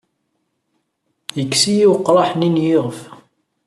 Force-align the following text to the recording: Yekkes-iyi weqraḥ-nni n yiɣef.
Yekkes-iyi 1.37 1.85
weqraḥ-nni 1.91 2.49
n 2.49 2.61
yiɣef. 2.65 2.99